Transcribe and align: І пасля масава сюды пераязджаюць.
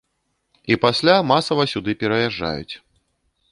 І 0.71 0.77
пасля 0.85 1.15
масава 1.33 1.63
сюды 1.75 1.91
пераязджаюць. 2.01 2.75